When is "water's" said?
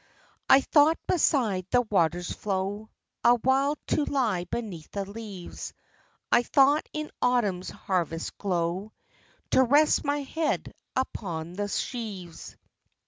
1.83-2.31